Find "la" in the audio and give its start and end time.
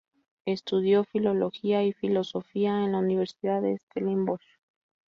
2.93-2.97